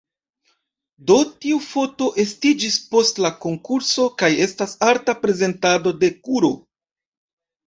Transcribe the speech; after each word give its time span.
Do, 1.09 1.17
tiu 1.43 1.59
foto 1.65 2.07
estiĝis 2.23 2.77
post 2.95 3.21
la 3.27 3.31
konkurso 3.45 4.07
kaj 4.23 4.31
estas 4.47 4.75
arta 4.89 5.17
prezentado 5.27 5.95
de 6.03 6.11
kuro. 6.25 6.53